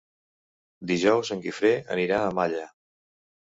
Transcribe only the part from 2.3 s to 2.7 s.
a Malla.